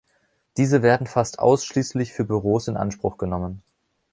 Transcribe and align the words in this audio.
Diese 0.57 0.81
werden 0.81 1.05
fast 1.05 1.37
ausschließlich 1.37 2.11
für 2.11 2.25
Büros 2.25 2.67
in 2.67 2.75
Anspruch 2.75 3.19
genommen. 3.19 3.61